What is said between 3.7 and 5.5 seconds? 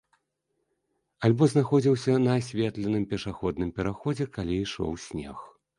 пераходзе, калі ішоў снег.